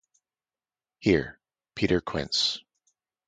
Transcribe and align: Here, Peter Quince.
Here, 0.97 1.37
Peter 1.75 2.01
Quince. 2.01 2.63